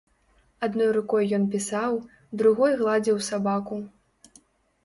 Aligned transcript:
Адной 0.67 0.89
рукой 0.97 1.27
ён 1.37 1.43
пісаў, 1.55 1.99
другой 2.43 2.71
гладзіў 2.81 3.23
сабаку. 3.29 3.79